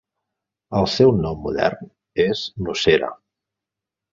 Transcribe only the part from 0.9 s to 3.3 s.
seu nom modern és Nocera.